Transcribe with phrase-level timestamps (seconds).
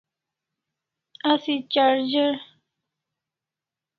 [1.31, 2.33] Asi charger